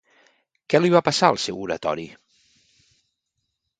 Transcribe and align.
Què 0.73 0.81
li 0.81 0.91
va 0.95 1.01
passar 1.09 1.29
al 1.33 1.39
seu 1.45 1.61
oratori? 1.67 2.07